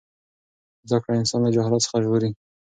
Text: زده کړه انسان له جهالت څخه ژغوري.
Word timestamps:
زده 0.89 0.97
کړه 1.03 1.13
انسان 1.19 1.39
له 1.43 1.49
جهالت 1.55 1.81
څخه 1.85 2.01
ژغوري. 2.03 2.29